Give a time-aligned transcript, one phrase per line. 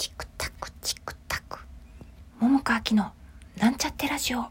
[0.00, 1.58] チクタクチクタク。
[2.38, 3.12] 桃川きの
[3.58, 4.46] なんちゃってラジオ。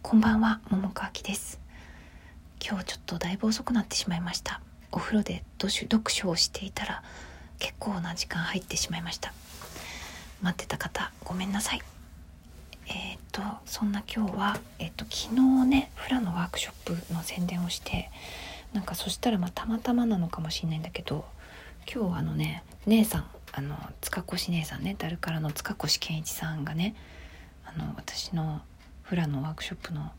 [0.00, 1.60] こんばんは桃川きです。
[2.66, 4.62] 今日ちょっとだいぶ遅くなってしまいました。
[4.90, 7.02] お風呂で読書をしていたら
[7.58, 9.34] 結構な時間入ってしまいました。
[10.40, 11.82] 待ってた方ごめんなさい。
[12.86, 18.10] えっ、とそんな今日は、えっ、と昨日ねフラのワークショップの宣伝をして
[18.72, 21.26] なんかそしたらまあたまたまなのかもしれないんだけど
[21.94, 26.96] 今日あのね姉さんあの塚越姉さんねダルカラの塚越健一さんがね
[27.64, 28.62] あの私の
[29.02, 30.10] フラのワークショップの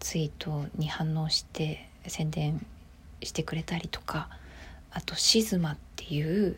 [0.00, 2.64] ツイートに反応して宣伝
[3.22, 4.30] してくれたりとか
[4.90, 6.56] あとシズマっていう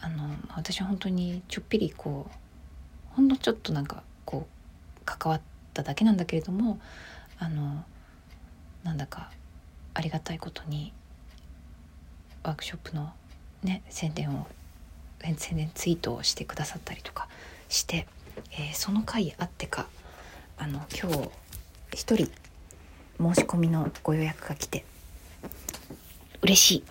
[0.00, 5.40] あの私は本当にちょっぴりこうほんのちょっとなんかこう関わっ
[5.74, 6.78] ただけなんだけれども
[7.40, 7.82] あの
[8.84, 9.32] なんだか
[9.94, 10.92] ありがたいことに
[12.44, 13.12] ワークショップの
[13.62, 14.46] ね宣伝を
[15.20, 17.28] 宣伝ツイートをしてくださったりとか
[17.68, 18.06] して、
[18.52, 19.86] えー、その回あってか
[20.58, 21.30] あの今日
[21.92, 22.26] 一人
[23.18, 24.84] 申し込みのご予約が来て
[26.42, 26.84] 嬉しい、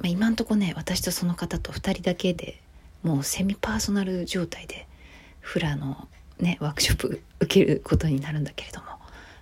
[0.00, 2.60] まあ、今んとこね私とその方と2人だけで
[3.02, 4.88] もうセミパーソナル状態で
[5.40, 6.08] フラの
[6.40, 8.86] ねワークショップ 受けることになるんだけれども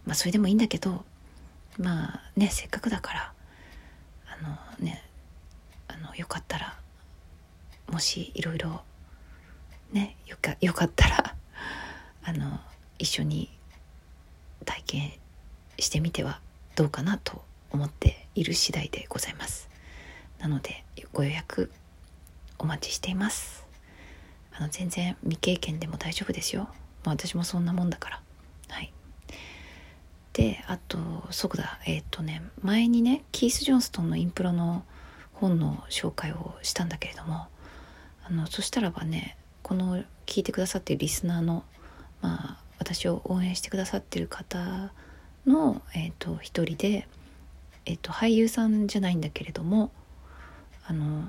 [0.05, 1.05] まあそれでもいいんだけど
[1.79, 3.33] まあねせっかくだから
[4.45, 5.03] あのね
[5.89, 6.79] あのよかったら
[7.91, 8.83] もしいろいろ
[9.93, 11.35] ねよかよかったら
[12.25, 12.61] あの
[12.99, 13.51] 一緒に
[14.65, 15.13] 体験
[15.79, 16.41] してみては
[16.77, 19.69] どうかなと思っている次第でございます。
[20.39, 21.71] なのでご予約
[22.59, 23.65] お待ちしています。
[24.53, 26.69] あの全然未経験でも大丈夫ですよ、
[27.05, 28.23] まあ、私もそんなもんだから。
[28.69, 28.93] はい。
[30.35, 30.99] であと
[31.31, 34.85] そうだえっ、ー、とね前にねキース・ジョンストンのインプロの
[35.33, 37.47] 本の紹介をしたんだけれども
[38.25, 41.65] あのそしたらばねこの聞いてくださってるリスナーの
[42.21, 44.93] まあ私を応援してくださってる方
[45.47, 47.07] の、えーと、一人で、
[47.87, 49.91] えーと、俳優さんじゃないんだけれども
[50.87, 51.25] あの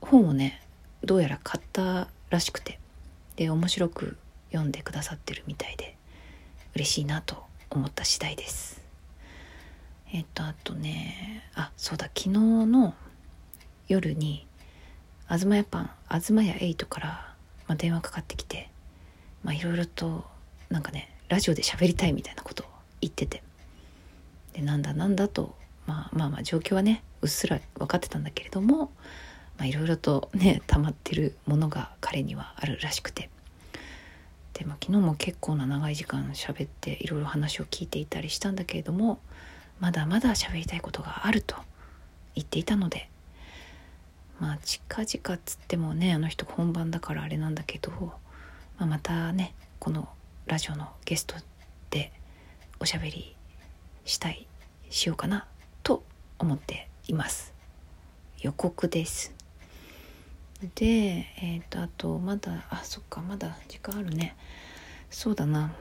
[0.00, 0.62] 本をね
[1.04, 2.78] どうやら買ったらしくて
[3.36, 4.16] で面白く
[4.50, 5.96] 読んでくださってるみたいで
[6.74, 7.42] 嬉しいなと
[7.78, 8.80] 思った次第です。
[10.12, 12.94] えっとあとねあそうだ昨日の
[13.88, 14.46] 夜に
[15.28, 17.34] 東屋パン東屋8から、
[17.66, 18.68] まあ、電話かかってきて
[19.42, 20.26] まあいろいろと
[20.68, 22.66] なんかねラジオで喋りたいみたいなことを
[23.00, 23.42] 言ってて。
[24.52, 25.54] でなんだなんだと、
[25.86, 28.92] まあ、まあまあ状況はねうっすら分かってたんだけれども
[29.62, 33.30] いろいろとね溜まってるものが彼にはあるらしくて。
[34.62, 39.18] で、まあ、昨日も結構な長い時間喋っていろいろ話を聞いていたりしたんだけれども
[39.80, 41.56] まだまだ喋りたいことがあると
[42.36, 43.10] 言っていたので
[44.38, 47.90] まあ近々っつってもねあの人本番だからあれなんだけど、
[48.78, 50.08] まあ、またねこの
[50.46, 51.34] ラジオのゲスト
[51.90, 52.12] で
[52.78, 53.34] おしゃべり
[54.04, 54.46] したい
[54.90, 55.46] しようかな
[55.82, 56.04] と
[56.38, 57.52] 思っています。
[58.40, 59.41] 予告です。
[60.74, 64.36] でえっ、ー、とあとまだあそっかまだ時間あるね。
[65.10, 65.72] そうだな。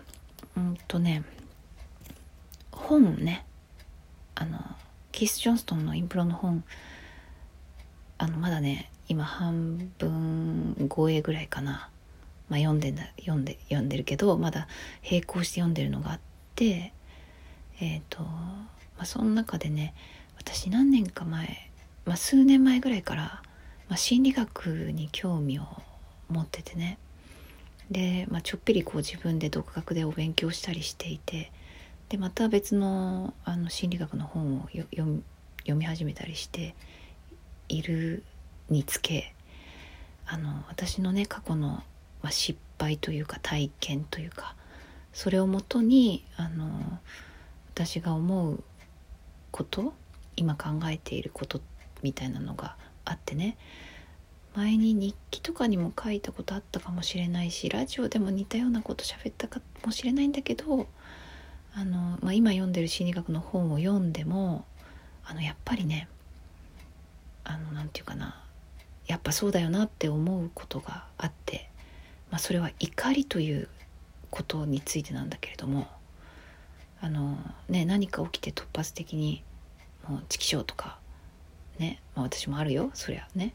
[0.57, 1.23] うんとね
[2.71, 3.45] 本ね。
[4.35, 4.59] あの
[5.11, 6.63] キース・ジョンストンのインプロの本。
[8.17, 11.89] あのまだね今半分超えぐらいかな、
[12.49, 14.67] まあ、読んで読んで読んでるけどまだ
[15.03, 16.19] 並行して読んでるのがあっ
[16.55, 16.93] て
[17.79, 18.69] えっ、ー、と、ま
[18.99, 19.95] あ、その中でね
[20.37, 21.71] 私何年か前、
[22.05, 23.41] まあ、数年前ぐらいから
[23.91, 25.63] まあ、心理学に興味を
[26.29, 26.97] 持っててね。
[27.91, 31.51] で、まあ、ちょっぴりこう自分で独学でお勉強したりしていて。
[32.07, 35.23] でまた別のあの心理学の本を読
[35.75, 36.75] み始めたりして
[37.69, 38.23] いる
[38.69, 39.33] につけ
[40.25, 41.83] あの私のね過去の、ま
[42.23, 44.55] あ、失敗というか体験というか
[45.13, 46.99] それをもとにあの
[47.73, 48.61] 私が思う
[49.51, 49.93] こと
[50.35, 51.61] 今考えていること
[52.01, 52.75] みたいなのが
[53.05, 53.57] あってね。
[54.55, 60.87] 前に日記とかにも書いたことあったかもしれないしラジオでも似たようなこと喋ったかもしれないんだけど
[61.73, 64.65] あの、まあ、今読んでる心理学の本を読んでも
[65.23, 66.09] あのやっぱりね
[67.45, 68.43] あのなんて言うかな
[69.07, 71.69] やっぱそうだよなって思うことがあって、
[72.29, 73.69] まあ、それは怒りという
[74.29, 75.87] ことについてなんだけれども
[76.99, 77.37] あの、
[77.69, 79.43] ね、何か起きて突発的に
[80.07, 80.99] もう「チキショー」とか
[81.79, 83.53] ね、まあ、私もあるよそりゃね。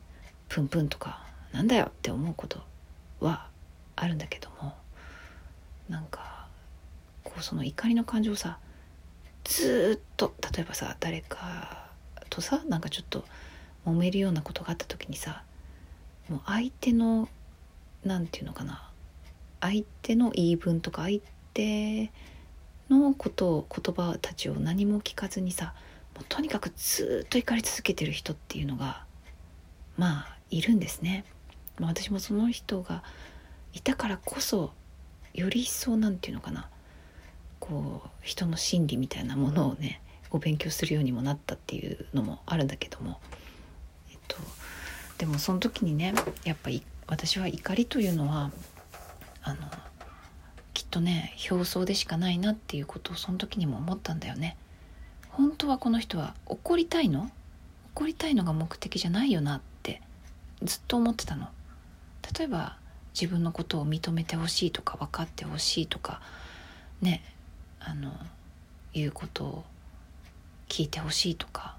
[0.48, 2.60] プンプンとかなんだよって思うこと
[3.20, 3.48] は
[3.96, 4.74] あるんだけども
[5.88, 6.46] なんか
[7.24, 8.58] こうその怒りの感情をさ
[9.44, 11.88] ずっと例えばさ誰か
[12.30, 13.24] とさなんかちょっと
[13.86, 15.42] 揉めるようなことがあった時にさ
[16.28, 17.28] もう相手の
[18.04, 18.90] 何て言うのかな
[19.60, 21.20] 相手の言い分とか相
[21.54, 22.10] 手
[22.90, 25.74] のことを言葉たちを何も聞かずにさ
[26.14, 29.04] もうとにかくずっと怒り続けてる人っていうのが
[29.96, 31.24] まあいるんですね。
[31.78, 33.02] まあ、私もその人が
[33.72, 34.72] いたからこそ
[35.34, 36.68] より一層なんていうのかな
[37.60, 40.00] こう人の心理みたいなものをね
[40.30, 43.20] お勉強するようにもなったっていうのもあるんだけども、
[44.10, 44.36] えっと、
[45.18, 46.14] でもその時にね
[46.44, 48.50] やっぱり私は怒りというのは
[49.42, 49.60] あの
[50.72, 54.56] きっとね表層でしかないなっていうことをその時にも思ったんだよね。
[55.28, 57.30] 本当はこの人は怒りたいの？
[57.94, 59.60] 怒りたいのが目的じゃないよなっ
[60.62, 61.48] ずっと思ってたの。
[62.38, 62.76] 例えば
[63.18, 66.20] 自分のことを認めてほしいとか分かってほしいとか
[67.00, 67.22] ね
[67.80, 68.12] あの
[68.92, 69.64] いうことを
[70.68, 71.76] 聞いてほしいとか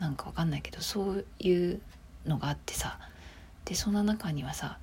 [0.00, 1.80] なんか分かんないけどそういう
[2.26, 2.98] のがあってさ
[3.64, 4.78] でその中にはさ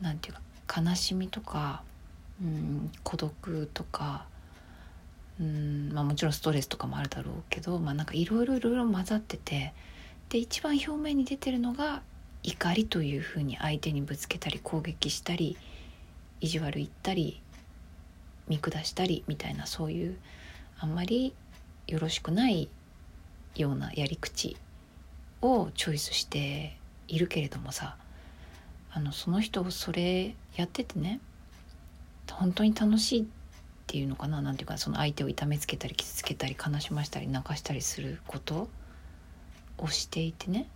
[0.00, 1.82] 何て言うか悲しみとか
[2.42, 4.26] うん孤独とか
[5.40, 9.74] うんまあもちろんストレスとかもあるだろうけどまあなんかいろいろいろいろ混ざってて
[10.28, 12.02] で一番表面に出てるのが
[12.46, 15.56] 怒りというふうに相手にぶつけたり攻撃したり
[16.40, 17.42] 意地悪言ったり
[18.46, 20.16] 見下したりみたいなそういう
[20.78, 21.34] あんまり
[21.88, 22.68] よろしくない
[23.56, 24.56] ようなやり口
[25.42, 26.76] をチョイスして
[27.08, 27.96] いるけれどもさ
[28.92, 31.18] あのその人をそれやっててね
[32.30, 33.24] 本当に楽しいっ
[33.88, 38.68] ていうのかななんていうかその相手を痛めつけたり傷つけたり悲しましたり泣かしたりすること
[39.78, 40.68] をしていてね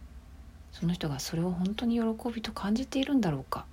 [0.73, 3.67] その人がそれを本当に喜びと感じているんだろうか、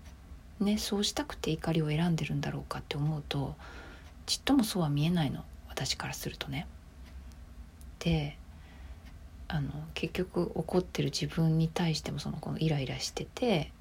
[0.60, 3.56] ね、そうしたくて怒りを選んでるんだろうかって思うと
[4.26, 5.44] ちっともそうは見えないの。
[5.70, 6.68] 私からするとね。
[8.00, 8.38] で
[9.48, 13.72] あの結局怒ってる自分に対してもそのこのイライラしてて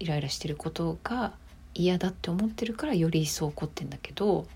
[0.00, 1.32] イライラしてることが
[1.74, 4.46] 嫌だって思ってるからより一層怒ってんだけど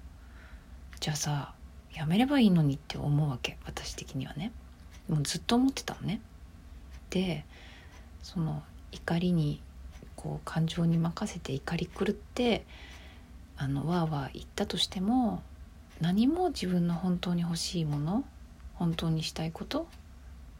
[0.98, 1.54] じゃあさ
[1.92, 3.56] やめればいいのにって思うわけ。
[3.64, 4.50] 私的にはね。
[5.08, 6.20] もうずっと思ってたのね。
[7.10, 7.44] で
[8.24, 9.60] その怒りに
[10.16, 12.64] こう感情に任せて怒り狂って
[13.56, 15.42] あのわーわー言ったとしても
[16.00, 18.24] 何も自分の本当に欲しいもの
[18.74, 19.86] 本当にしたいこと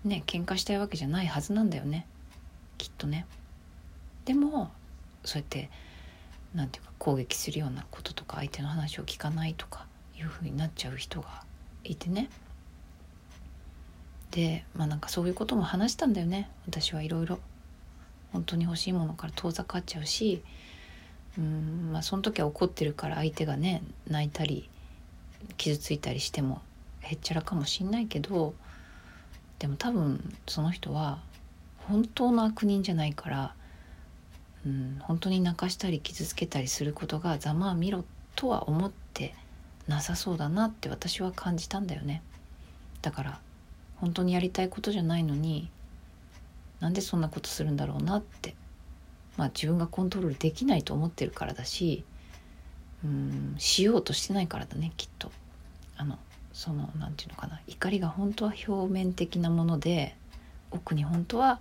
[0.05, 2.07] ね喧嘩したいわけじゃないはずなんだよね
[2.77, 3.27] きっとね。
[4.27, 4.71] でも
[5.25, 5.71] そうやって
[6.55, 9.87] 何て言うか攻撃するようなこととか相手の話を聞かないとか
[10.19, 11.43] いうふうになっちゃう人が
[11.83, 12.29] いてね
[14.31, 17.39] でまあなんかそういうことも話したんだよね私はいろいろ。
[18.35, 20.43] 本当に欲しいものから遠ざかっちゃうし
[21.39, 24.69] うんまあその時は怒ってるから相手がね泣いたり
[25.57, 26.61] 傷ついたりしても
[27.01, 28.55] へっちゃらかもしんないけど
[29.61, 31.21] でも多分その人は
[31.87, 33.55] 本当の悪人じゃないから、
[34.67, 38.05] うん、本当に泣かしたり傷つけたりすることがざまあみろ
[38.35, 39.35] とは思って
[39.87, 42.23] なさそうだなって私は感じたんだよね。
[43.03, 43.41] だから
[43.97, 45.71] 本当にやりたいことじゃないのに
[46.81, 48.55] なんでそんなことするんだろうなって。
[49.37, 52.05] まあ自分がコントロールできないと思ってるからだし
[53.05, 55.31] うんしようとしてないからだねきっと。
[55.97, 56.19] あの
[56.53, 57.61] その何て言うのかな。
[57.67, 60.17] 怒りが本当は表面的なもので
[60.71, 61.61] 奥に本当は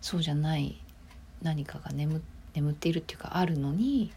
[0.00, 0.76] そうじゃない
[1.42, 2.22] 何かが眠
[2.54, 4.12] 眠っているっていうかあるのに、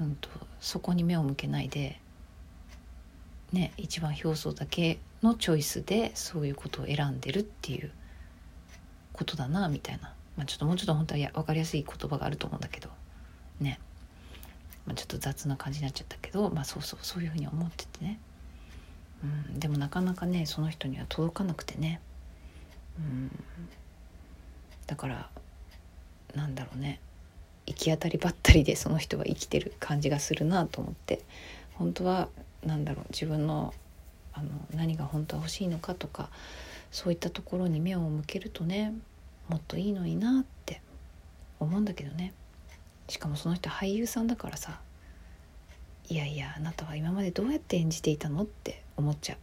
[0.00, 2.00] うんと、そこに目を向けないで
[3.52, 7.90] ね一番表層だけのチョイスでそういうことを選んでるっていう
[9.12, 12.90] ことだなみたいな、まあ、ちょっともうちょっと本当はや分かりやすい言葉があると思うんだけど。
[13.60, 13.78] ね、
[14.86, 18.18] まあ、ちょっと雑な感じになっちゃったけど、まあ、そうそうそういうふうに思っててね、
[19.22, 22.00] うん、でもなかなかねその人には届かなくてね、
[22.98, 23.44] うん、
[24.86, 25.30] だから
[26.34, 27.00] なんだろうね。
[27.64, 31.20] 行き当たりばったりでその人は生きてる感じがするなと思って。
[31.74, 32.28] 本当は
[32.64, 33.74] 何だろう自分の
[34.32, 36.30] あの何が本当は欲しいのかとか
[36.92, 38.94] そういったところに目を向けるとね
[39.48, 40.80] もっといいのになって
[41.58, 42.32] 思うんだけどね。
[43.08, 44.80] しかもその人俳優さんだからさ
[46.08, 49.38] いやいやあなたは今までどうやって演じていたのって思っちゃう、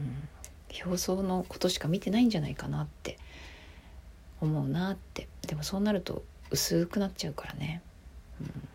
[0.00, 0.28] うん、
[0.84, 3.18] 表層のことしか見てないんじゃないかなって
[4.40, 5.28] 思うなって。
[5.46, 7.82] でもそうなると薄くなっちゃうからね、
[8.40, 8.68] うん、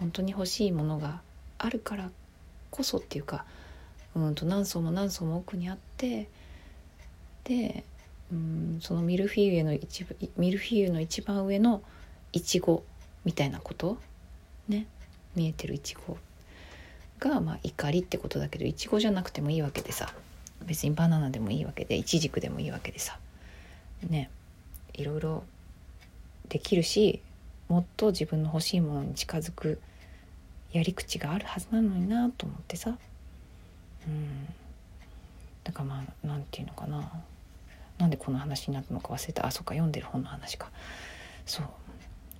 [0.00, 1.22] 本当に欲しいものが
[1.58, 2.10] あるから
[2.70, 3.44] こそっていうか
[4.14, 6.28] うんと何層も何層も奥にあって
[7.44, 7.84] で
[8.32, 11.82] うんそのミルフィーユの一部ミルフィーユの一番上の
[12.32, 12.84] いちご
[13.24, 13.98] みたいなこと？
[14.68, 14.86] ね。
[15.34, 16.16] 見えてるいちご
[17.18, 20.12] が、まあ、怒りってことだけどいちごじゃなくてもいいわけでさ。
[20.64, 23.18] 別にバナナでもいいわけでイチジクでもいいわけでさ。
[24.08, 24.30] ね。
[24.94, 25.44] いろいろ
[26.48, 27.20] できるし
[27.68, 29.80] もっと自分の欲しいものに近づく
[30.72, 32.96] やり口があるはずなのになと思ってさ。
[34.06, 34.46] うん。
[35.64, 37.10] だからまあなんていうのかな。
[37.98, 39.46] なんでこの話になったのか忘れた。
[39.46, 40.70] あそっか読んでる本の話か。
[41.46, 41.66] そう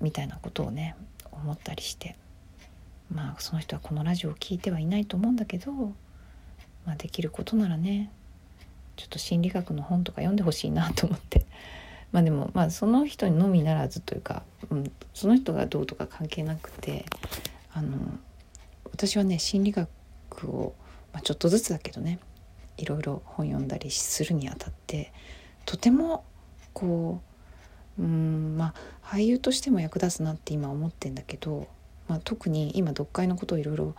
[0.01, 0.97] みたいなことをね
[1.31, 2.17] 思ったりして。
[3.13, 5.73] まあその人はこのラジオを聞いてはいないと思うんだけど、
[6.87, 8.11] まあ、できることならね
[8.97, 11.47] ちょっと心理学の本とか読んでほしいなと思って。
[12.13, 17.07] まあでもまあその人のみならずというか、うん、その人がどうとか関係なくて
[17.73, 17.97] あの
[18.93, 19.89] 私はね心理学
[20.51, 20.75] を、
[21.13, 22.19] まあ、ちょっとずつだけどね
[22.77, 25.13] いろいろ本読んだりするにあたって
[25.65, 26.25] とても
[26.73, 27.21] こ
[27.99, 31.69] ううんまあ俳優としても役立つなって今思ってんだけど、
[32.09, 33.95] まあ、特に今読解のことをいろいろ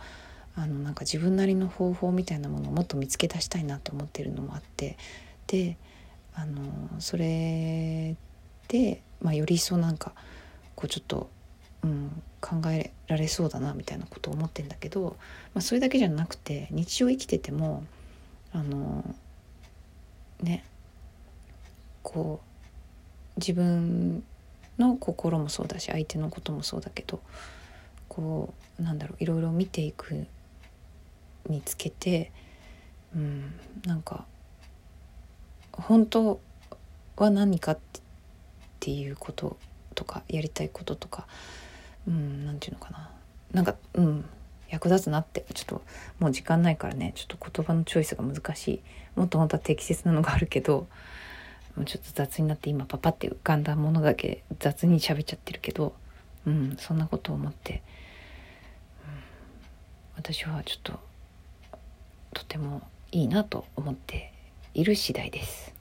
[0.56, 4.96] あのなんか自分なりの方法みたいなものをもっと見つけ出したいなと思ってるのもあって
[5.46, 5.76] で
[6.34, 6.62] あの
[6.98, 8.16] それ
[8.68, 10.12] で、まあ、より一層なんか
[10.74, 11.30] こうちょっと、
[11.82, 15.16] うん、考えられそうだなみたいなことを思ってんだけど、
[15.54, 17.84] まあ、それだけじゃなくて日常生きてても
[18.52, 19.04] あの
[20.40, 20.64] ね
[22.04, 22.40] こ
[23.36, 24.22] う自分
[24.78, 27.20] の心もそうだし相手のこともそうだけど
[28.08, 30.26] こうなんだろういろいろ見ていく
[31.48, 32.30] につけて、
[33.14, 34.24] うん、なんか
[35.72, 36.40] 本当
[37.16, 37.78] は何かっ
[38.78, 39.56] ていうこと
[39.94, 41.26] とかやりたいこととか
[42.06, 43.10] うん何て言うのかな。
[43.52, 44.24] なんかうん
[44.68, 45.82] 役立つなってちょっと
[46.18, 48.80] もう時間ないからねちょっと言葉のチョイスが難しい。
[49.14, 50.88] もっと本当は適切なのがあるけど
[51.84, 55.94] ちょっと雑になって今パパって浮かんだものだけ雑に喋っちゃってるけど
[56.46, 57.82] うんそんなことを思って、
[60.16, 61.00] うん、私はちょっと
[62.32, 64.32] とてもいいなと思って
[64.74, 65.73] いる次第です。